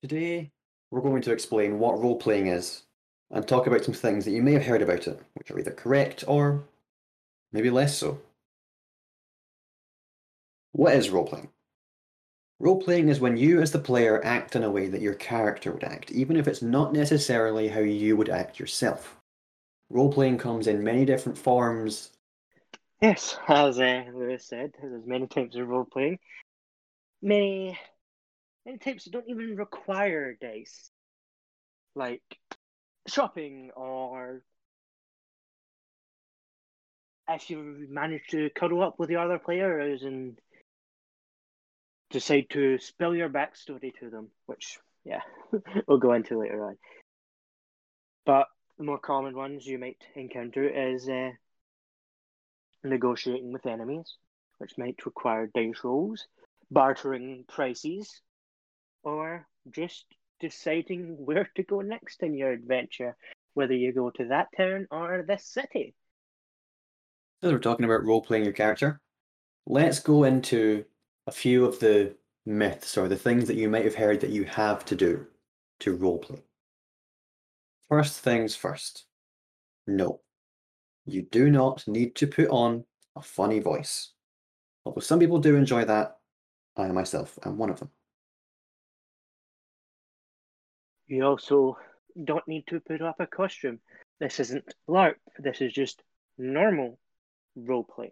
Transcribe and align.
Today, 0.00 0.50
we're 0.90 1.00
going 1.00 1.22
to 1.22 1.32
explain 1.32 1.78
what 1.78 1.98
role 2.00 2.16
playing 2.16 2.48
is 2.48 2.82
and 3.30 3.46
talk 3.46 3.66
about 3.66 3.84
some 3.84 3.94
things 3.94 4.24
that 4.24 4.30
you 4.32 4.42
may 4.42 4.52
have 4.52 4.66
heard 4.66 4.82
about 4.82 5.08
it, 5.08 5.20
which 5.34 5.50
are 5.50 5.58
either 5.58 5.70
correct 5.70 6.22
or 6.28 6.64
maybe 7.52 7.70
less 7.70 7.96
so. 7.96 8.20
What 10.72 10.94
is 10.94 11.10
role 11.10 11.26
playing? 11.26 11.48
Role 12.58 12.80
playing 12.80 13.08
is 13.08 13.20
when 13.20 13.36
you, 13.36 13.60
as 13.60 13.72
the 13.72 13.78
player, 13.78 14.24
act 14.24 14.54
in 14.54 14.62
a 14.62 14.70
way 14.70 14.88
that 14.88 15.00
your 15.00 15.14
character 15.14 15.72
would 15.72 15.84
act, 15.84 16.10
even 16.10 16.36
if 16.36 16.46
it's 16.46 16.62
not 16.62 16.92
necessarily 16.92 17.68
how 17.68 17.80
you 17.80 18.16
would 18.16 18.28
act 18.28 18.58
yourself. 18.58 19.16
Role 19.90 20.12
playing 20.12 20.38
comes 20.38 20.66
in 20.66 20.84
many 20.84 21.04
different 21.04 21.38
forms. 21.38 22.12
Yes, 23.00 23.38
as 23.48 23.78
uh, 23.78 24.04
Lewis 24.14 24.44
said, 24.46 24.72
there's 24.80 25.06
many 25.06 25.26
types 25.26 25.56
of 25.56 25.68
role 25.68 25.84
playing. 25.84 26.18
Many, 27.22 27.78
many 28.66 28.78
types 28.78 29.04
that 29.04 29.12
don't 29.12 29.28
even 29.28 29.56
require 29.56 30.36
dice, 30.38 30.90
like 31.94 32.22
shopping 33.06 33.70
or 33.76 34.42
if 37.28 37.48
you 37.48 37.86
manage 37.88 38.26
to 38.30 38.50
cuddle 38.50 38.82
up 38.82 38.98
with 38.98 39.08
the 39.08 39.16
other 39.16 39.38
players 39.38 40.02
and 40.02 40.38
decide 42.10 42.46
to 42.50 42.78
spill 42.78 43.14
your 43.14 43.28
backstory 43.28 43.92
to 43.98 44.10
them, 44.10 44.28
which 44.46 44.78
yeah, 45.04 45.20
we'll 45.88 45.98
go 45.98 46.12
into 46.12 46.38
later 46.38 46.64
on. 46.66 46.76
But 48.24 48.46
the 48.78 48.84
more 48.84 48.98
common 48.98 49.36
ones 49.36 49.66
you 49.66 49.78
might 49.78 50.02
encounter 50.16 50.68
is 50.92 51.08
uh, 51.08 51.30
negotiating 52.82 53.52
with 53.52 53.66
enemies, 53.66 54.16
which 54.58 54.76
might 54.76 55.04
require 55.06 55.48
dice 55.54 55.82
rolls, 55.84 56.26
bartering 56.70 57.44
prices, 57.48 58.20
or 59.02 59.46
just 59.70 60.04
deciding 60.40 61.16
where 61.18 61.50
to 61.56 61.62
go 61.62 61.80
next 61.80 62.22
in 62.22 62.34
your 62.34 62.52
adventure, 62.52 63.16
whether 63.54 63.74
you 63.74 63.92
go 63.92 64.10
to 64.10 64.26
that 64.26 64.48
town 64.56 64.86
or 64.90 65.24
this 65.26 65.46
city. 65.46 65.94
As 67.42 67.52
we're 67.52 67.58
talking 67.58 67.84
about 67.84 68.04
role 68.04 68.22
playing 68.22 68.44
your 68.44 68.52
character, 68.52 69.00
let's 69.66 70.00
go 70.00 70.24
into 70.24 70.84
a 71.26 71.32
few 71.32 71.64
of 71.64 71.78
the 71.80 72.14
myths 72.44 72.96
or 72.96 73.08
the 73.08 73.16
things 73.16 73.46
that 73.48 73.56
you 73.56 73.68
might 73.68 73.84
have 73.84 73.94
heard 73.94 74.20
that 74.20 74.30
you 74.30 74.44
have 74.44 74.84
to 74.86 74.94
do 74.94 75.26
to 75.80 75.94
role 75.94 76.18
play. 76.18 76.42
First 77.88 78.20
things 78.20 78.56
first. 78.56 79.06
No, 79.86 80.20
you 81.04 81.22
do 81.22 81.50
not 81.50 81.86
need 81.86 82.14
to 82.16 82.26
put 82.26 82.48
on 82.48 82.84
a 83.14 83.22
funny 83.22 83.60
voice. 83.60 84.12
Although 84.84 85.00
some 85.00 85.18
people 85.18 85.38
do 85.38 85.56
enjoy 85.56 85.84
that, 85.84 86.18
I 86.76 86.88
myself 86.88 87.38
am 87.44 87.58
one 87.58 87.70
of 87.70 87.78
them. 87.78 87.90
You 91.06 91.24
also 91.24 91.78
don't 92.24 92.46
need 92.48 92.66
to 92.68 92.80
put 92.80 93.02
up 93.02 93.16
a 93.20 93.26
costume. 93.26 93.80
This 94.18 94.40
isn't 94.40 94.74
LARP, 94.88 95.16
this 95.38 95.60
is 95.60 95.72
just 95.72 96.02
normal 96.38 96.98
roleplay. 97.58 98.10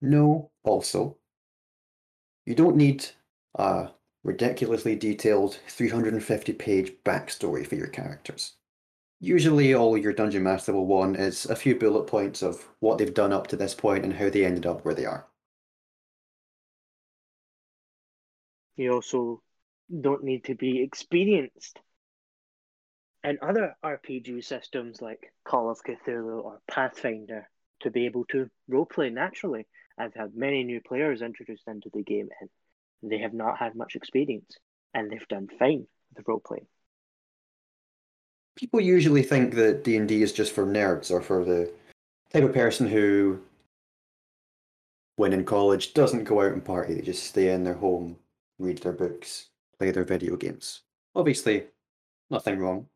No, 0.00 0.50
also, 0.64 1.16
you 2.44 2.54
don't 2.54 2.76
need 2.76 3.06
a 3.54 3.90
ridiculously 4.24 4.96
detailed 4.96 5.58
350 5.68 6.52
page 6.54 6.92
backstory 7.04 7.66
for 7.66 7.76
your 7.76 7.88
characters. 7.88 8.56
Usually, 9.20 9.72
all 9.72 9.96
your 9.96 10.12
Dungeon 10.12 10.42
Master 10.42 10.72
will 10.72 10.86
want 10.86 11.16
is 11.16 11.46
a 11.46 11.54
few 11.54 11.76
bullet 11.76 12.08
points 12.08 12.42
of 12.42 12.68
what 12.80 12.98
they've 12.98 13.14
done 13.14 13.32
up 13.32 13.46
to 13.48 13.56
this 13.56 13.74
point 13.74 14.04
and 14.04 14.14
how 14.14 14.28
they 14.28 14.44
ended 14.44 14.66
up 14.66 14.84
where 14.84 14.94
they 14.94 15.04
are. 15.04 15.28
You 18.76 18.94
also 18.94 19.42
don't 20.00 20.24
need 20.24 20.44
to 20.44 20.54
be 20.54 20.82
experienced 20.82 21.78
And 23.24 23.38
other 23.40 23.76
RPG 23.84 24.44
systems 24.44 25.00
like 25.00 25.32
Call 25.44 25.70
of 25.70 25.78
Cthulhu 25.82 26.42
or 26.44 26.60
Pathfinder 26.68 27.48
to 27.80 27.90
be 27.90 28.06
able 28.06 28.24
to 28.26 28.50
roleplay 28.70 29.12
naturally. 29.12 29.66
I've 29.98 30.14
had 30.14 30.34
many 30.34 30.64
new 30.64 30.80
players 30.80 31.22
introduced 31.22 31.68
into 31.68 31.90
the 31.92 32.02
game 32.02 32.28
and 32.40 32.50
they 33.02 33.18
have 33.18 33.34
not 33.34 33.58
had 33.58 33.76
much 33.76 33.94
experience 33.94 34.56
and 34.94 35.10
they've 35.10 35.28
done 35.28 35.48
fine 35.58 35.86
with 36.14 36.24
the 36.24 36.32
roleplay. 36.32 36.66
People 38.56 38.80
usually 38.80 39.22
think 39.22 39.54
that 39.54 39.84
D&D 39.84 40.22
is 40.22 40.32
just 40.32 40.52
for 40.52 40.66
nerds 40.66 41.10
or 41.10 41.20
for 41.20 41.44
the 41.44 41.72
type 42.32 42.44
of 42.44 42.52
person 42.52 42.88
who 42.88 43.40
when 45.16 45.32
in 45.32 45.44
college 45.44 45.94
doesn't 45.94 46.24
go 46.24 46.40
out 46.40 46.52
and 46.52 46.64
party, 46.64 46.94
they 46.94 47.02
just 47.02 47.24
stay 47.24 47.52
in 47.52 47.64
their 47.64 47.74
home, 47.74 48.16
read 48.58 48.78
their 48.78 48.92
books, 48.92 49.48
play 49.82 49.90
their 49.90 50.04
video 50.04 50.36
games. 50.36 50.82
Obviously, 51.16 51.64
nothing 52.30 52.60
wrong 52.60 52.86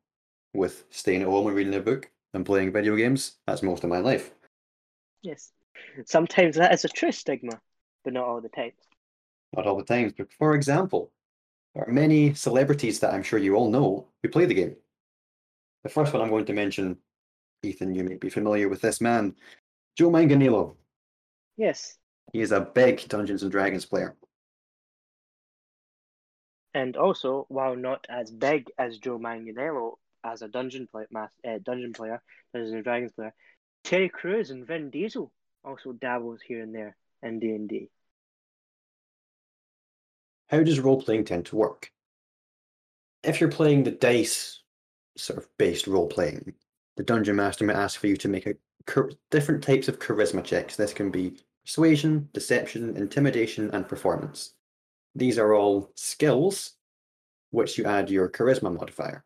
with 0.54 0.84
staying 0.91 1.22
at 1.22 1.26
home 1.26 1.48
and 1.48 1.56
reading 1.56 1.74
a 1.74 1.80
book 1.80 2.08
and 2.32 2.47
playing 2.47 2.70
video 2.72 2.94
games. 2.94 3.38
That's 3.44 3.64
most 3.64 3.82
of 3.82 3.91
my 3.91 3.98
life. 3.98 4.30
Yes. 5.20 5.50
Sometimes 6.04 6.54
that 6.54 6.72
is 6.72 6.84
a 6.84 6.88
true 6.88 7.10
stigma, 7.10 7.60
but 8.04 8.12
not 8.12 8.24
all 8.24 8.41
the 8.41 8.50
time. 8.50 8.70
Not 9.56 9.66
all 9.66 9.76
the 9.76 9.82
times, 9.82 10.12
but 10.16 10.32
for 10.38 10.54
example, 10.54 11.10
there 11.74 11.82
are 11.88 11.92
many 11.92 12.34
celebrities 12.34 13.00
that 13.00 13.12
I'm 13.12 13.24
sure 13.24 13.41
you 13.41 13.56
all 13.56 13.68
know 13.68 14.06
who 14.22 14.28
play 14.28 14.44
the 14.44 14.54
game. 14.54 14.76
The 15.82 15.91
first 15.91 16.12
one 16.12 16.22
I'm 16.22 16.30
going 16.30 16.44
to 16.44 16.53
mention, 16.53 16.98
Ethan, 17.64 17.97
you 17.97 18.04
may 18.04 18.14
be 18.14 18.30
familiar 18.30 18.68
with 18.68 18.80
this 18.80 19.00
man, 19.00 19.34
Joe 19.97 20.10
Manganiello. 20.12 20.76
Yes. 21.56 21.98
He 22.32 22.42
is 22.42 22.53
a 22.53 22.60
big 22.60 23.08
Dungeons 23.08 23.42
and 23.42 23.50
Dragons 23.50 23.84
player. 23.84 24.14
And 26.76 26.94
also, 26.98 27.47
while 27.48 27.75
not 27.75 28.06
as 28.10 28.31
big 28.31 28.70
as 28.76 28.98
Joe 28.98 29.19
Manganiello 29.19 29.94
as 30.22 30.42
a 30.42 30.48
dungeon 30.48 30.87
play, 30.87 31.06
uh, 31.16 31.59
dungeon 31.64 31.94
player, 31.94 32.20
Dungeons 32.53 32.75
and 32.75 32.84
Dragons 32.84 33.12
player, 33.12 33.32
Terry 33.82 34.10
Crews 34.10 34.50
and 34.50 34.66
Vin 34.66 34.91
Diesel 34.91 35.32
also 35.65 35.92
dabbles 35.92 36.41
here 36.47 36.62
and 36.62 36.75
there 36.75 36.94
in 37.22 37.38
D 37.38 37.48
and 37.54 37.66
D. 37.66 37.88
How 40.48 40.62
does 40.62 40.78
role 40.78 41.00
playing 41.00 41.25
tend 41.25 41.47
to 41.47 41.56
work? 41.56 41.91
If 43.22 43.41
you're 43.41 43.50
playing 43.50 43.84
the 43.84 43.92
dice 43.92 44.60
sort 45.16 45.38
of 45.38 45.48
based 45.56 45.86
role 45.86 46.09
playing, 46.09 46.53
the 46.98 47.04
dungeon 47.04 47.36
master 47.36 47.65
might 47.65 47.76
ask 47.76 47.98
for 47.98 48.06
you 48.06 48.19
to 48.19 48.28
make 48.28 48.47
a 48.47 48.54
different 49.31 49.65
types 49.65 49.88
of 49.88 49.98
charisma 49.98 50.44
checks. 50.44 50.76
This 50.76 50.92
can 50.92 51.10
be 51.10 51.38
persuasion, 51.65 52.28
deception, 52.34 52.98
intimidation, 52.98 53.70
and 53.70 53.88
performance. 53.88 54.53
These 55.16 55.38
are 55.38 55.54
all 55.54 55.91
skills 55.94 56.72
which 57.50 57.78
you 57.78 57.87
add 57.87 58.10
your 58.10 58.28
charisma 58.28 58.72
modifier. 58.72 59.25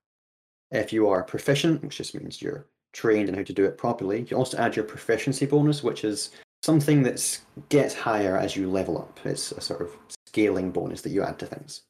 If 0.70 0.92
you 0.92 1.08
are 1.08 1.24
proficient, 1.24 1.82
which 1.82 1.96
just 1.96 2.14
means 2.14 2.40
you're 2.40 2.66
trained 2.92 3.28
in 3.28 3.34
how 3.34 3.42
to 3.42 3.52
do 3.52 3.64
it 3.64 3.76
properly, 3.76 4.24
you 4.30 4.36
also 4.36 4.56
add 4.56 4.76
your 4.76 4.84
proficiency 4.84 5.46
bonus, 5.46 5.82
which 5.82 6.04
is 6.04 6.30
something 6.62 7.02
that 7.02 7.40
gets 7.70 7.92
higher 7.92 8.36
as 8.36 8.54
you 8.54 8.70
level 8.70 8.98
up. 8.98 9.18
It's 9.24 9.50
a 9.50 9.60
sort 9.60 9.82
of 9.82 9.96
scaling 10.26 10.70
bonus 10.70 11.02
that 11.02 11.10
you 11.10 11.24
add 11.24 11.40
to 11.40 11.46
things. 11.46 11.82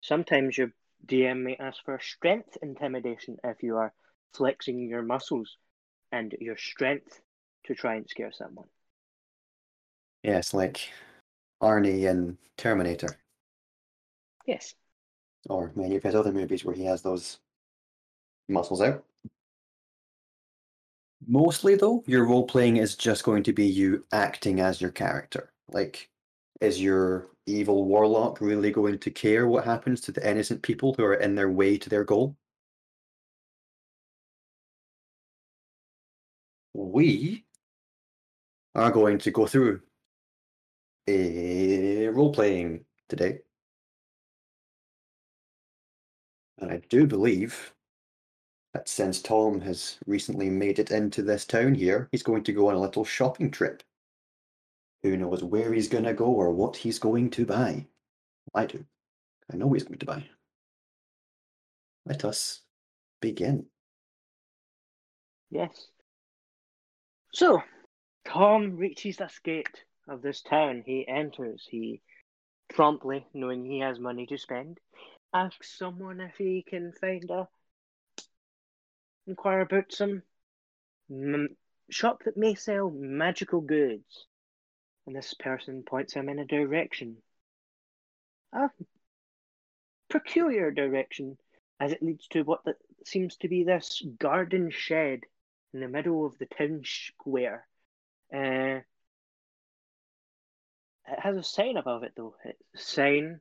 Sometimes 0.00 0.56
your 0.56 0.72
DM 1.04 1.42
may 1.42 1.56
ask 1.56 1.84
for 1.84 1.98
strength 2.00 2.56
intimidation 2.62 3.38
if 3.42 3.62
you 3.64 3.76
are 3.76 3.92
flexing 4.34 4.88
your 4.88 5.02
muscles 5.02 5.56
and 6.12 6.32
your 6.38 6.56
strength 6.56 7.20
to 7.64 7.74
try 7.74 7.96
and 7.96 8.08
scare 8.08 8.32
someone. 8.32 8.68
Yes, 10.22 10.54
like 10.54 10.90
Arnie 11.62 12.10
in 12.10 12.36
Terminator. 12.56 13.18
Yes. 14.46 14.74
Or 15.48 15.72
many 15.74 15.96
of 15.96 16.02
his 16.02 16.14
other 16.14 16.32
movies 16.32 16.64
where 16.64 16.74
he 16.74 16.84
has 16.84 17.02
those 17.02 17.38
muscles 18.48 18.82
out. 18.82 19.04
Mostly, 21.26 21.76
though, 21.76 22.02
your 22.06 22.26
role 22.26 22.44
playing 22.44 22.78
is 22.78 22.96
just 22.96 23.22
going 23.22 23.44
to 23.44 23.52
be 23.52 23.64
you 23.64 24.04
acting 24.12 24.60
as 24.60 24.80
your 24.80 24.90
character. 24.90 25.52
Like, 25.68 26.10
is 26.60 26.82
your 26.82 27.28
evil 27.46 27.84
warlock 27.84 28.40
really 28.40 28.72
going 28.72 28.98
to 28.98 29.10
care 29.10 29.46
what 29.46 29.64
happens 29.64 30.00
to 30.02 30.12
the 30.12 30.28
innocent 30.28 30.62
people 30.62 30.94
who 30.94 31.04
are 31.04 31.14
in 31.14 31.36
their 31.36 31.50
way 31.50 31.78
to 31.78 31.88
their 31.88 32.04
goal? 32.04 32.36
We 36.74 37.44
are 38.74 38.90
going 38.90 39.18
to 39.18 39.30
go 39.30 39.46
through 39.46 39.82
a 41.08 42.08
role 42.08 42.32
playing 42.32 42.84
today. 43.08 43.40
And 46.58 46.70
I 46.70 46.80
do 46.88 47.06
believe 47.06 47.74
that 48.72 48.88
since 48.88 49.20
Tom 49.20 49.60
has 49.60 49.98
recently 50.06 50.48
made 50.48 50.78
it 50.78 50.90
into 50.90 51.22
this 51.22 51.44
town 51.44 51.74
here, 51.74 52.08
he's 52.12 52.22
going 52.22 52.44
to 52.44 52.52
go 52.52 52.68
on 52.68 52.74
a 52.74 52.80
little 52.80 53.04
shopping 53.04 53.50
trip. 53.50 53.82
Who 55.02 55.16
knows 55.16 55.42
where 55.42 55.72
he's 55.72 55.88
going 55.88 56.04
to 56.04 56.14
go 56.14 56.26
or 56.26 56.52
what 56.52 56.76
he's 56.76 56.98
going 56.98 57.30
to 57.30 57.44
buy? 57.44 57.86
I 58.54 58.66
do. 58.66 58.84
I 59.52 59.56
know 59.56 59.72
he's 59.72 59.82
going 59.82 59.98
to 59.98 60.06
buy. 60.06 60.24
Let 62.06 62.24
us 62.24 62.62
begin. 63.20 63.66
Yes. 65.50 65.88
So, 67.34 67.62
Tom 68.24 68.76
reaches 68.76 69.16
this 69.16 69.38
gate 69.42 69.84
of 70.08 70.22
this 70.22 70.42
town. 70.42 70.82
He 70.84 71.06
enters, 71.06 71.66
he 71.70 72.00
promptly, 72.70 73.26
knowing 73.34 73.64
he 73.64 73.80
has 73.80 73.98
money 73.98 74.26
to 74.26 74.38
spend, 74.38 74.78
asks 75.34 75.78
someone 75.78 76.20
if 76.20 76.36
he 76.36 76.64
can 76.66 76.92
find 77.00 77.30
a 77.30 77.48
inquire 79.26 79.60
about 79.60 79.92
some 79.92 80.22
m- 81.10 81.56
shop 81.90 82.22
that 82.24 82.36
may 82.36 82.54
sell 82.54 82.90
magical 82.90 83.60
goods. 83.60 84.26
And 85.06 85.16
this 85.16 85.34
person 85.34 85.82
points 85.82 86.14
him 86.14 86.28
in 86.28 86.38
a 86.38 86.44
direction. 86.44 87.16
A 88.52 88.70
peculiar 90.08 90.70
direction, 90.70 91.38
as 91.80 91.92
it 91.92 92.02
leads 92.02 92.28
to 92.28 92.42
what 92.42 92.64
the, 92.64 92.74
seems 93.04 93.36
to 93.38 93.48
be 93.48 93.64
this 93.64 94.02
garden 94.18 94.70
shed 94.70 95.20
in 95.74 95.80
the 95.80 95.88
middle 95.88 96.26
of 96.26 96.38
the 96.38 96.46
town 96.46 96.82
square. 96.84 97.66
Uh, 98.32 98.80
it 101.08 101.20
has 101.20 101.36
a 101.36 101.42
sign 101.42 101.76
above 101.76 102.02
it 102.02 102.12
though. 102.16 102.34
It's 102.44 102.62
a 102.74 102.78
sign. 102.78 103.40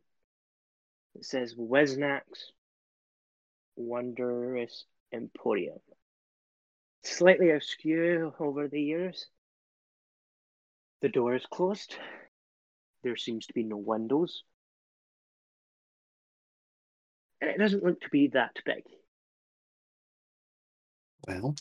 It 1.15 1.25
says 1.25 1.55
Wiznak's 1.55 2.51
Wondrous 3.75 4.85
Emporium. 5.11 5.79
Slightly 7.03 7.49
askew 7.49 8.33
over 8.39 8.67
the 8.67 8.81
years. 8.81 9.27
The 11.01 11.09
door 11.09 11.35
is 11.35 11.45
closed. 11.51 11.95
There 13.03 13.17
seems 13.17 13.47
to 13.47 13.53
be 13.53 13.63
no 13.63 13.77
windows. 13.77 14.43
And 17.41 17.49
it 17.49 17.57
doesn't 17.57 17.83
look 17.83 17.99
to 18.01 18.09
be 18.09 18.27
that 18.29 18.55
big. 18.63 18.83
Well, 21.27 21.55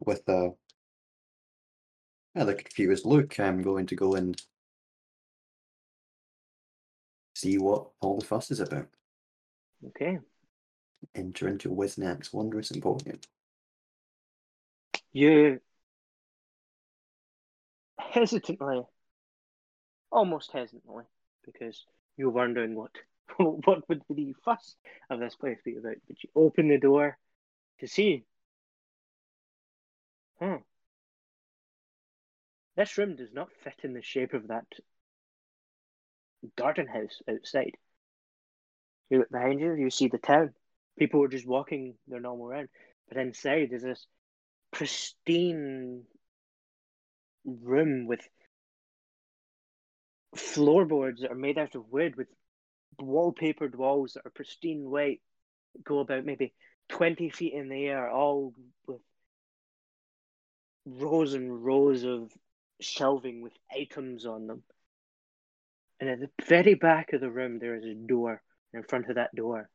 with 0.00 0.26
a 0.28 0.52
rather 2.34 2.54
confused 2.54 3.04
look, 3.04 3.38
I'm 3.38 3.62
going 3.62 3.86
to 3.86 3.96
go 3.96 4.14
and 4.14 4.40
see 7.38 7.56
what 7.56 7.88
all 8.00 8.18
the 8.18 8.26
fuss 8.26 8.50
is 8.50 8.60
about. 8.60 8.88
Okay. 9.86 10.18
Enter 11.14 11.48
into 11.48 11.70
Wiznak's 11.70 12.32
Wondrous 12.32 12.72
Emporium. 12.72 13.20
You 15.12 15.60
hesitantly, 17.98 18.82
almost 20.10 20.50
hesitantly, 20.52 21.04
because 21.44 21.84
you're 22.16 22.30
wondering 22.30 22.74
what 22.74 22.90
what 23.36 23.88
would 23.88 24.02
the 24.10 24.34
fuss 24.44 24.74
of 25.08 25.20
this 25.20 25.36
place 25.36 25.58
be 25.64 25.76
about, 25.76 25.96
but 26.08 26.22
you 26.22 26.30
open 26.34 26.68
the 26.68 26.78
door 26.78 27.18
to 27.80 27.86
see. 27.86 28.24
Hmm. 30.40 30.56
This 32.76 32.98
room 32.98 33.16
does 33.16 33.32
not 33.32 33.48
fit 33.64 33.80
in 33.82 33.92
the 33.92 34.02
shape 34.02 34.34
of 34.34 34.48
that 34.48 34.66
garden 36.56 36.86
house 36.86 37.20
outside. 37.28 37.72
You 39.10 39.18
look 39.18 39.30
behind 39.30 39.60
you, 39.60 39.74
you 39.74 39.90
see 39.90 40.08
the 40.08 40.18
town. 40.18 40.52
People 40.98 41.22
are 41.24 41.28
just 41.28 41.46
walking 41.46 41.94
their 42.06 42.20
normal 42.20 42.46
round. 42.46 42.68
But 43.08 43.18
inside 43.18 43.72
is 43.72 43.82
this 43.82 44.06
pristine 44.72 46.02
room 47.44 48.06
with 48.06 48.20
floorboards 50.36 51.22
that 51.22 51.30
are 51.30 51.36
made 51.36 51.58
out 51.58 51.74
of 51.74 51.90
wood 51.90 52.16
with 52.16 52.28
wallpapered 53.00 53.74
walls 53.74 54.12
that 54.14 54.26
are 54.26 54.30
pristine 54.30 54.90
white, 54.90 55.20
go 55.84 56.00
about 56.00 56.24
maybe 56.24 56.52
20 56.88 57.30
feet 57.30 57.52
in 57.54 57.68
the 57.68 57.86
air, 57.86 58.10
all 58.10 58.52
with 58.86 59.00
rows 60.84 61.34
and 61.34 61.64
rows 61.64 62.04
of 62.04 62.32
shelving 62.80 63.42
with 63.42 63.52
items 63.72 64.26
on 64.26 64.46
them. 64.46 64.62
And 66.00 66.08
at 66.08 66.20
the 66.20 66.30
very 66.46 66.74
back 66.74 67.12
of 67.12 67.20
the 67.20 67.30
room, 67.30 67.58
there 67.58 67.74
is 67.74 67.84
a 67.84 67.94
door. 67.94 68.42
And 68.72 68.82
in 68.82 68.88
front 68.88 69.08
of 69.08 69.16
that 69.16 69.34
door 69.34 69.68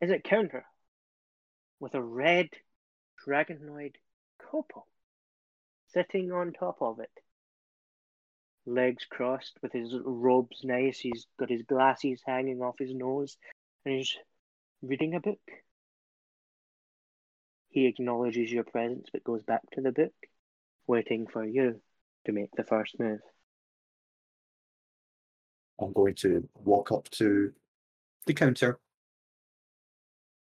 is 0.00 0.10
a 0.10 0.18
counter 0.18 0.64
with 1.80 1.94
a 1.94 2.02
red 2.02 2.48
dragonoid 3.26 3.94
kobold 4.38 4.86
sitting 5.88 6.32
on 6.32 6.52
top 6.52 6.78
of 6.80 6.98
it. 6.98 7.10
Legs 8.66 9.04
crossed 9.08 9.58
with 9.62 9.72
his 9.72 9.94
robes 10.04 10.60
nice. 10.64 10.98
He's 10.98 11.26
got 11.38 11.50
his 11.50 11.62
glasses 11.62 12.22
hanging 12.26 12.62
off 12.62 12.78
his 12.78 12.94
nose 12.94 13.36
and 13.84 13.94
he's 13.94 14.16
reading 14.82 15.14
a 15.14 15.20
book. 15.20 15.40
He 17.68 17.86
acknowledges 17.86 18.52
your 18.52 18.64
presence 18.64 19.08
but 19.12 19.24
goes 19.24 19.42
back 19.42 19.62
to 19.72 19.80
the 19.80 19.92
book, 19.92 20.14
waiting 20.86 21.26
for 21.26 21.44
you 21.44 21.80
to 22.24 22.32
make 22.32 22.50
the 22.56 22.64
first 22.64 22.98
move. 22.98 23.20
I'm 25.80 25.92
going 25.92 26.14
to 26.16 26.48
walk 26.54 26.92
up 26.92 27.08
to 27.10 27.52
the 28.26 28.34
counter. 28.34 28.78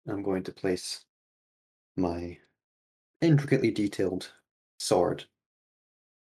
I'm 0.07 0.23
going 0.23 0.43
to 0.43 0.51
place 0.51 1.05
my 1.95 2.37
intricately 3.21 3.71
detailed 3.71 4.31
sword 4.79 5.25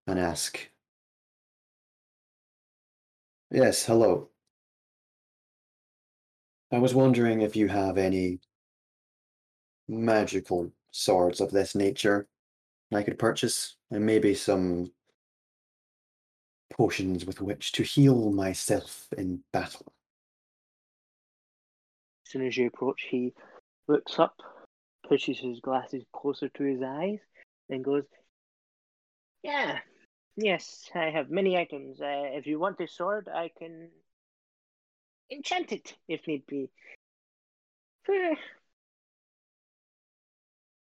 and 0.06 0.18
ask, 0.18 0.70
Yes, 3.50 3.84
hello. 3.84 4.28
I 6.70 6.78
was 6.78 6.94
wondering 6.94 7.40
if 7.40 7.56
you 7.56 7.68
have 7.68 7.96
any 7.96 8.40
magical 9.88 10.70
swords 10.92 11.40
of 11.40 11.50
this 11.50 11.74
nature 11.74 12.28
I 12.92 13.02
could 13.02 13.18
purchase, 13.18 13.76
and 13.90 14.04
maybe 14.04 14.34
some 14.34 14.92
potions 16.78 17.26
with 17.26 17.40
which 17.42 17.72
to 17.72 17.82
heal 17.82 18.30
myself 18.30 19.08
in 19.18 19.40
battle. 19.52 19.92
As 22.24 22.32
soon 22.32 22.46
as 22.46 22.56
you 22.56 22.68
approach, 22.68 23.06
he 23.10 23.34
looks 23.88 24.18
up, 24.18 24.36
pushes 25.08 25.38
his 25.38 25.60
glasses 25.60 26.04
closer 26.14 26.48
to 26.48 26.62
his 26.62 26.80
eyes, 26.82 27.18
and 27.68 27.84
goes, 27.84 28.04
Yeah, 29.42 29.78
yes, 30.36 30.88
I 30.94 31.10
have 31.10 31.30
many 31.30 31.58
items. 31.58 32.00
Uh, 32.00 32.30
if 32.32 32.46
you 32.46 32.58
want 32.58 32.78
this 32.78 32.94
sword, 32.94 33.28
I 33.28 33.50
can 33.58 33.88
enchant 35.30 35.72
it 35.72 35.94
if 36.06 36.26
need 36.26 36.46
be. 36.46 36.70
Eh. 38.08 38.34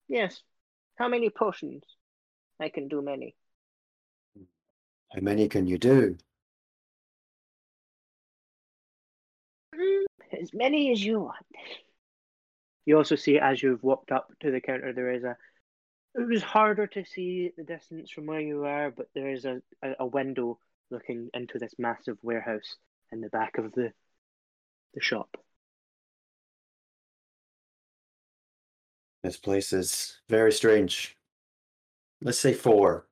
Yes. 0.09 0.43
How 0.97 1.09
many 1.09 1.31
potions? 1.31 1.83
I 2.61 2.69
can 2.69 2.89
do 2.89 3.01
many. 3.01 3.35
How 5.13 5.21
many 5.21 5.49
can 5.49 5.67
you 5.67 5.77
do? 5.77 6.17
Mm, 9.75 10.05
As 10.41 10.55
many 10.55 10.93
as 10.93 11.05
you 11.05 11.21
want. 11.21 11.45
You 12.87 12.97
also 12.97 13.17
see 13.17 13.39
as 13.39 13.63
you've 13.63 13.83
walked 13.83 14.13
up 14.13 14.33
to 14.41 14.51
the 14.51 14.61
counter, 14.61 14.93
there 14.93 15.13
is 15.13 15.25
a. 15.25 15.37
It 16.15 16.29
was 16.29 16.43
harder 16.43 16.87
to 16.89 17.05
see 17.05 17.53
the 17.57 17.63
distance 17.65 18.11
from 18.11 18.27
where 18.27 18.41
you 18.41 18.65
are, 18.65 18.91
but 18.91 19.07
there 19.15 19.31
is 19.31 19.45
a, 19.45 19.63
a, 19.83 19.95
a 20.01 20.07
window 20.07 20.59
looking 20.91 21.31
into 21.35 21.59
this 21.59 21.75
massive 21.79 22.19
warehouse 22.23 22.77
in 23.13 23.21
the 23.21 23.29
back 23.29 23.59
of 23.59 23.73
the 23.73 23.93
the 24.95 25.01
shop. 25.01 25.37
This 29.23 29.37
place 29.37 29.73
is 29.73 30.21
very 30.29 30.53
strange. 30.53 31.17
Let's 32.23 32.39
say 32.39 32.55
four. 32.55 33.07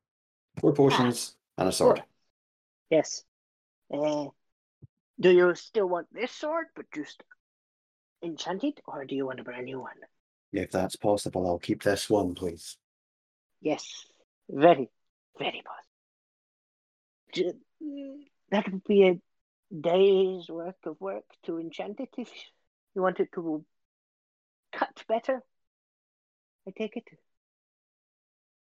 Four 0.60 0.72
potions 0.72 1.36
and 1.58 1.68
a 1.68 1.72
sword. 1.72 2.02
Yes. 2.88 3.24
Uh, 3.92 4.26
do 5.20 5.30
you 5.30 5.54
still 5.54 5.88
want 5.88 6.06
this 6.12 6.32
sword, 6.32 6.66
but 6.74 6.86
just 6.94 7.22
enchanted, 8.22 8.80
or 8.86 9.04
do 9.04 9.14
you 9.14 9.26
want 9.26 9.40
a 9.40 9.44
brand 9.44 9.66
new 9.66 9.80
one? 9.80 9.96
If 10.52 10.70
that's 10.70 10.96
possible, 10.96 11.46
I'll 11.46 11.58
keep 11.58 11.82
this 11.82 12.08
one, 12.08 12.34
please. 12.34 12.78
Yes, 13.60 14.06
very, 14.48 14.88
very 15.38 15.62
possible. 17.34 17.58
Mm, 17.82 18.20
That 18.50 18.70
would 18.70 18.84
be 18.84 19.08
a 19.08 19.20
day's 19.74 20.48
work 20.48 20.76
of 20.86 21.00
work 21.00 21.24
to 21.44 21.58
enchant 21.58 22.00
it 22.00 22.08
if 22.16 22.30
you 22.94 23.02
want 23.02 23.20
it 23.20 23.28
to 23.34 23.64
cut 24.72 25.04
better. 25.08 25.42
I 26.66 26.70
take 26.76 26.96
it. 26.96 27.04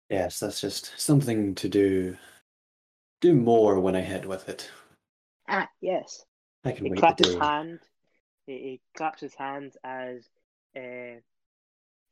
Yes, 0.10 0.39
that's 0.39 0.60
just 0.60 0.91
something 0.98 1.55
to 1.55 1.69
do. 1.69 2.17
Do 3.22 3.36
more 3.36 3.80
when 3.80 3.96
I 3.96 4.02
head 4.02 4.26
with 4.26 4.48
it. 4.48 4.70
Ah, 5.48 5.68
yes. 5.82 6.26
I 6.64 6.72
can 6.72 6.86
He 6.86 6.92
wait 6.92 7.00
claps 7.00 7.26
his 7.26 7.36
hand. 7.36 7.80
He, 8.46 8.54
he 8.54 8.82
claps 8.96 9.22
his 9.22 9.36
hands 9.36 9.78
as 9.84 10.28
uh, 10.76 11.20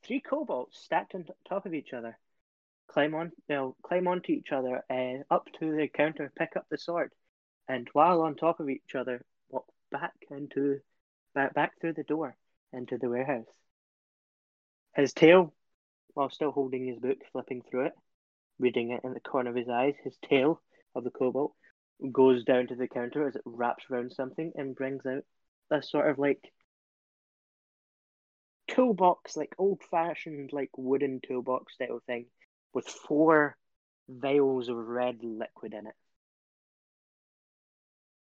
three 0.04 0.20
kobolds 0.20 0.78
stacked 0.78 1.14
on 1.14 1.26
top 1.48 1.66
of 1.66 1.74
each 1.74 1.92
other 1.92 2.18
climb 2.88 3.14
on, 3.14 3.30
they'll 3.46 3.76
climb 3.82 4.08
onto 4.08 4.32
each 4.32 4.50
other, 4.50 4.82
uh, 4.90 5.22
up 5.32 5.46
to 5.60 5.76
the 5.76 5.88
counter, 5.88 6.32
pick 6.36 6.56
up 6.56 6.66
the 6.70 6.78
sword, 6.78 7.12
and 7.68 7.88
while 7.92 8.22
on 8.22 8.34
top 8.34 8.60
of 8.60 8.68
each 8.68 8.94
other, 8.94 9.24
walk 9.50 9.66
back 9.92 10.14
into 10.30 10.80
back 11.34 11.54
back 11.54 11.80
through 11.80 11.92
the 11.92 12.02
door 12.02 12.36
into 12.72 12.98
the 12.98 13.08
warehouse. 13.08 13.46
His 14.96 15.12
tail, 15.12 15.54
while 16.14 16.30
still 16.30 16.50
holding 16.50 16.86
his 16.86 16.98
book, 16.98 17.18
flipping 17.30 17.62
through 17.62 17.86
it, 17.86 17.92
reading 18.58 18.90
it 18.90 19.04
in 19.04 19.12
the 19.12 19.20
corner 19.20 19.50
of 19.50 19.56
his 19.56 19.68
eyes, 19.68 19.94
his 20.02 20.16
tail 20.28 20.60
of 20.94 21.04
the 21.04 21.10
kobold, 21.10 21.52
goes 22.12 22.44
down 22.44 22.66
to 22.68 22.74
the 22.74 22.88
counter 22.88 23.26
as 23.26 23.34
it 23.34 23.42
wraps 23.44 23.84
around 23.90 24.12
something 24.12 24.52
and 24.56 24.76
brings 24.76 25.04
out 25.06 25.24
a 25.70 25.82
sort 25.82 26.08
of 26.10 26.18
like 26.18 26.52
toolbox, 28.68 29.36
like 29.36 29.54
old 29.58 29.82
fashioned, 29.90 30.52
like 30.52 30.70
wooden 30.76 31.20
toolbox 31.26 31.74
style 31.74 32.00
thing 32.06 32.26
with 32.72 32.86
four 32.86 33.56
vials 34.08 34.68
of 34.68 34.76
red 34.76 35.18
liquid 35.22 35.74
in 35.74 35.86
it. 35.86 35.94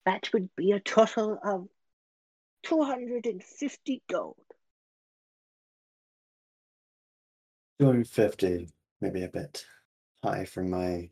That 0.05 0.29
would 0.33 0.50
be 0.55 0.72
a 0.72 0.79
total 0.79 1.39
of 1.41 1.67
250 2.63 4.03
gold. 4.10 4.36
250, 7.79 8.69
maybe 9.01 9.24
a 9.24 9.29
bit 9.29 9.65
high 10.24 10.45
for 10.45 10.63
my 10.63 11.10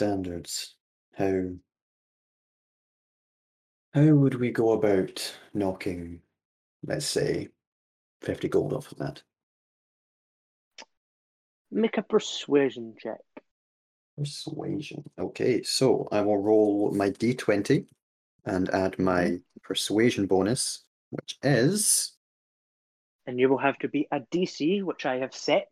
standards. 0.00 0.76
How 1.12 1.42
how 3.92 4.06
would 4.06 4.36
we 4.36 4.50
go 4.50 4.72
about 4.72 5.36
knocking, 5.52 6.20
let's 6.86 7.04
say, 7.04 7.48
50 8.22 8.48
gold 8.48 8.72
off 8.72 8.90
of 8.92 8.98
that? 8.98 9.22
Make 11.70 11.98
a 11.98 12.02
persuasion 12.02 12.94
check. 12.98 13.20
Persuasion. 14.16 15.04
Okay, 15.18 15.62
so 15.62 16.08
I 16.10 16.22
will 16.22 16.38
roll 16.38 16.92
my 16.92 17.10
d20 17.10 17.84
and 18.46 18.70
add 18.70 18.92
mm-hmm. 18.92 19.04
my 19.04 19.38
persuasion 19.62 20.26
bonus, 20.26 20.84
which 21.10 21.36
is 21.42 22.12
And 23.26 23.38
you 23.38 23.50
will 23.50 23.58
have 23.58 23.78
to 23.80 23.88
be 23.88 24.08
a 24.10 24.20
DC, 24.20 24.82
which 24.82 25.04
I 25.04 25.16
have 25.18 25.34
set. 25.34 25.68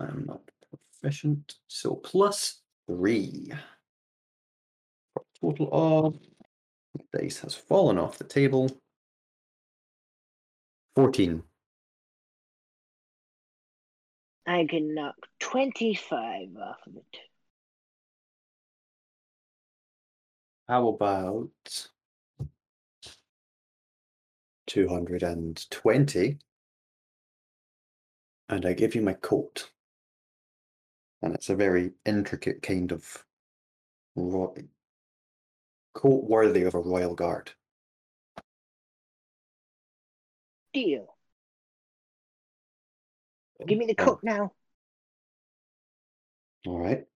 I'm 0.00 0.24
not 0.26 0.40
so 1.68 1.94
plus 1.96 2.62
three. 2.86 3.52
For 5.14 5.22
a 5.22 5.40
total 5.40 5.68
of 5.72 6.18
dice 7.12 7.40
has 7.40 7.54
fallen 7.54 7.98
off 7.98 8.18
the 8.18 8.24
table. 8.24 8.70
14. 10.96 11.42
I 14.46 14.66
can 14.68 14.94
knock 14.94 15.14
25 15.40 16.48
off 16.62 16.76
of 16.86 16.96
it. 16.96 17.18
How 20.68 20.88
about 20.88 21.50
220? 24.66 26.38
And 28.48 28.66
I 28.66 28.72
give 28.72 28.94
you 28.94 29.02
my 29.02 29.14
coat. 29.14 29.70
And 31.24 31.34
it's 31.34 31.48
a 31.48 31.56
very 31.56 31.92
intricate 32.04 32.60
kind 32.60 32.92
of 32.92 33.24
ro- 34.14 34.54
coat 35.94 36.24
worthy 36.24 36.64
of 36.64 36.74
a 36.74 36.78
royal 36.78 37.14
guard. 37.14 37.50
Deal. 40.74 41.16
Give 43.66 43.78
me 43.78 43.86
the 43.86 43.96
Um, 43.98 44.04
coat 44.04 44.20
now. 44.22 44.52
All 46.66 46.78
right. 46.78 47.06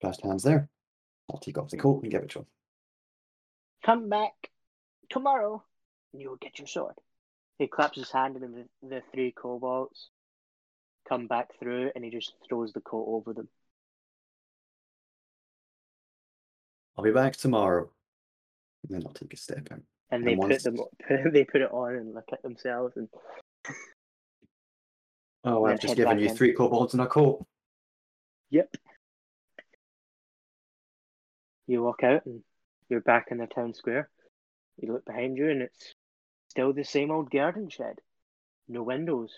Fast 0.00 0.22
hands 0.22 0.44
there. 0.44 0.70
I'll 1.30 1.40
take 1.40 1.58
off 1.58 1.68
the 1.68 1.76
coat 1.76 2.04
and 2.04 2.10
give 2.10 2.22
it 2.22 2.30
to 2.30 2.38
him. 2.38 2.46
Come 3.84 4.08
back 4.08 4.50
tomorrow 5.10 5.62
and 6.14 6.22
you 6.22 6.30
will 6.30 6.36
get 6.36 6.58
your 6.58 6.68
sword. 6.68 6.94
He 7.58 7.66
claps 7.66 7.98
his 7.98 8.10
hand 8.10 8.36
and 8.36 8.54
the, 8.54 8.68
the 8.88 9.02
three 9.12 9.30
kobolds 9.32 10.08
come 11.08 11.26
back 11.26 11.50
through 11.58 11.90
and 11.94 12.04
he 12.04 12.10
just 12.10 12.32
throws 12.48 12.72
the 12.72 12.80
coat 12.80 13.04
over 13.08 13.32
them. 13.32 13.48
I'll 16.96 17.04
be 17.04 17.10
back 17.10 17.36
tomorrow. 17.36 17.90
And 18.88 18.96
then 18.96 19.06
I'll 19.06 19.12
take 19.12 19.32
a 19.32 19.36
step 19.36 19.68
out. 19.72 19.80
And 20.10 20.26
they 20.26 20.32
And 20.32 20.42
put 20.42 20.62
them 20.62 20.76
they 21.32 21.44
put 21.44 21.60
it 21.62 21.72
on 21.72 21.94
and 21.94 22.14
look 22.14 22.28
at 22.32 22.42
themselves 22.42 22.96
and 22.96 23.08
Oh, 25.46 25.64
I've 25.66 25.78
just 25.80 25.96
given 25.96 26.18
you 26.18 26.28
in. 26.28 26.36
three 26.36 26.54
kobolds 26.54 26.94
and 26.94 27.02
a 27.02 27.06
coat. 27.06 27.44
Yep. 28.50 28.74
You 31.66 31.82
walk 31.82 32.02
out 32.02 32.24
and 32.24 32.42
you're 32.88 33.00
back 33.02 33.28
in 33.30 33.38
the 33.38 33.46
town 33.46 33.74
square. 33.74 34.08
You 34.80 34.92
look 34.92 35.04
behind 35.04 35.36
you 35.36 35.50
and 35.50 35.60
it's 35.62 35.94
still 36.48 36.72
the 36.72 36.84
same 36.84 37.10
old 37.10 37.30
garden 37.30 37.68
shed. 37.68 37.96
No 38.68 38.82
windows. 38.82 39.32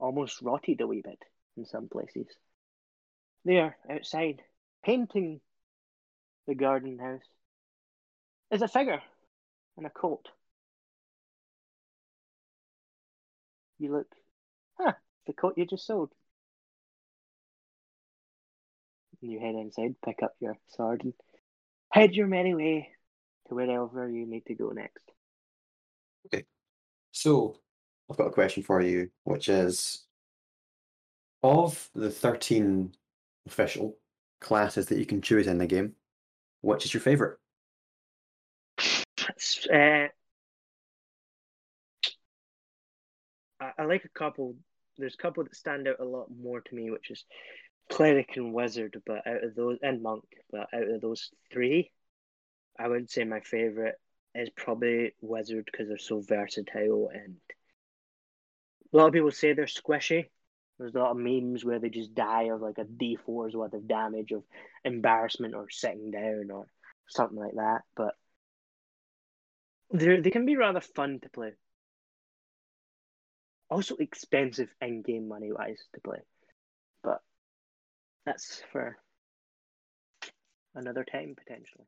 Almost 0.00 0.40
rotted 0.42 0.80
a 0.80 0.86
wee 0.86 1.02
bit 1.04 1.22
in 1.56 1.66
some 1.66 1.88
places. 1.88 2.26
There, 3.44 3.76
outside, 3.88 4.42
painting 4.84 5.40
the 6.46 6.54
garden 6.54 6.98
house, 6.98 7.20
is 8.50 8.62
a 8.62 8.68
figure 8.68 9.02
in 9.76 9.84
a 9.84 9.90
coat. 9.90 10.26
You 13.78 13.92
look, 13.92 14.08
huh, 14.78 14.94
the 15.26 15.32
coat 15.34 15.54
you 15.56 15.66
just 15.66 15.86
sold. 15.86 16.10
You 19.20 19.38
head 19.38 19.54
inside, 19.54 19.96
pick 20.02 20.22
up 20.22 20.32
your 20.40 20.56
sword, 20.68 21.04
and 21.04 21.12
head 21.92 22.14
your 22.14 22.26
merry 22.26 22.54
way 22.54 22.88
to 23.48 23.54
wherever 23.54 24.08
you 24.08 24.26
need 24.26 24.46
to 24.46 24.54
go 24.54 24.70
next. 24.70 25.04
Okay. 26.26 26.44
So, 27.12 27.56
I've 28.10 28.16
got 28.16 28.26
a 28.26 28.32
question 28.32 28.62
for 28.64 28.82
you, 28.82 29.08
which 29.24 29.48
is 29.48 30.04
of 31.42 31.88
the 31.94 32.10
13 32.10 32.92
official 33.46 33.96
classes 34.40 34.86
that 34.86 34.98
you 34.98 35.06
can 35.06 35.22
choose 35.22 35.46
in 35.46 35.58
the 35.58 35.66
game, 35.66 35.94
which 36.60 36.84
is 36.84 36.92
your 36.92 37.00
favorite? 37.00 37.38
Uh, 39.72 40.08
I, 43.60 43.70
I 43.78 43.84
like 43.84 44.04
a 44.04 44.18
couple. 44.18 44.56
There's 44.98 45.14
a 45.14 45.22
couple 45.22 45.44
that 45.44 45.54
stand 45.54 45.86
out 45.86 46.00
a 46.00 46.04
lot 46.04 46.26
more 46.36 46.60
to 46.60 46.74
me, 46.74 46.90
which 46.90 47.10
is 47.10 47.24
cleric 47.90 48.36
and 48.36 48.52
wizard. 48.52 49.00
But 49.06 49.26
out 49.26 49.44
of 49.44 49.54
those, 49.54 49.78
and 49.82 50.02
monk, 50.02 50.24
but 50.50 50.66
out 50.74 50.90
of 50.90 51.00
those 51.00 51.30
three, 51.52 51.92
I 52.78 52.88
would 52.88 53.08
say 53.08 53.22
my 53.24 53.40
favorite 53.40 53.94
is 54.34 54.50
probably 54.56 55.12
wizard 55.20 55.68
because 55.70 55.88
they're 55.88 55.98
so 55.98 56.20
versatile 56.20 57.10
and 57.12 57.36
a 58.92 58.96
lot 58.96 59.06
of 59.06 59.12
people 59.12 59.30
say 59.30 59.52
they're 59.52 59.66
squishy. 59.66 60.26
There's 60.78 60.94
a 60.94 60.98
lot 60.98 61.10
of 61.10 61.18
memes 61.18 61.64
where 61.64 61.78
they 61.78 61.90
just 61.90 62.14
die 62.14 62.44
of 62.44 62.60
like 62.60 62.78
a 62.78 62.84
D4's 62.84 63.54
worth 63.54 63.74
of 63.74 63.86
damage 63.86 64.32
of 64.32 64.42
embarrassment 64.84 65.54
or 65.54 65.68
sitting 65.70 66.10
down 66.10 66.50
or 66.50 66.66
something 67.06 67.38
like 67.38 67.54
that. 67.54 67.82
But 67.94 68.14
they 69.92 70.20
they 70.20 70.30
can 70.30 70.46
be 70.46 70.56
rather 70.56 70.80
fun 70.80 71.20
to 71.22 71.28
play. 71.28 71.52
Also 73.68 73.96
expensive 73.96 74.68
in 74.80 75.02
game 75.02 75.28
money 75.28 75.52
wise 75.52 75.78
to 75.94 76.00
play. 76.00 76.20
But 77.04 77.20
that's 78.24 78.62
for 78.72 78.96
another 80.74 81.04
time 81.04 81.36
potentially. 81.36 81.86